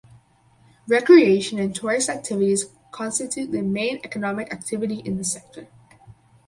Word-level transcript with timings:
Recreational 0.87 1.63
and 1.63 1.75
tourist 1.75 2.09
activities 2.09 2.65
constitute 2.89 3.51
the 3.51 3.61
main 3.61 3.97
economic 4.03 4.51
activity 4.51 4.97
in 5.05 5.17
the 5.19 5.23
sector. 5.23 5.67